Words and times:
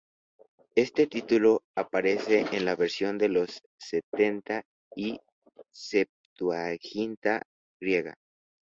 Este 0.73 1.05
título 1.05 1.61
aparece 1.75 2.39
en 2.51 2.65
la 2.65 2.75
Versión 2.75 3.19
de 3.19 3.29
los 3.29 3.61
Setenta 3.77 4.63
o 4.97 5.23
Septuaginta 5.71 7.43
Griega. 7.79 8.15